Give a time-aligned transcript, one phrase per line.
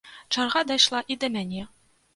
[0.37, 1.63] Чарга дайшла і да мяне.